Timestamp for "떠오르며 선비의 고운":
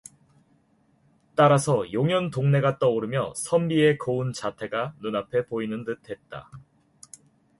2.79-4.33